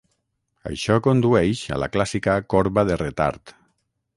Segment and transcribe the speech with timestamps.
[0.69, 3.55] Això condueix a la clàssica corba de retard.